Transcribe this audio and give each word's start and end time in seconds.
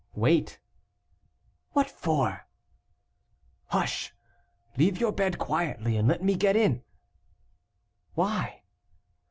"Wait." 0.15 0.59
"What 1.73 1.87
for?" 1.87 2.47
"Hush! 3.67 4.11
leave 4.75 4.99
your 4.99 5.11
bed 5.11 5.37
quietly, 5.37 5.95
and 5.95 6.07
let 6.07 6.23
me 6.23 6.33
get 6.33 6.55
in." 6.55 6.81
"Why?" 8.15 8.63